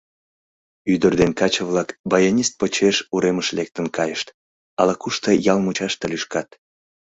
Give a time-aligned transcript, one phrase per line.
[0.93, 4.27] Ӱдыр ден каче-влак баянист почеш уремыш лектын кайышт,
[4.79, 6.49] ала-кушто ял мучаште лӱшкат.